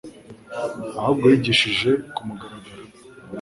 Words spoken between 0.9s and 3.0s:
ahubwo yigishijwe ku mugaragaro.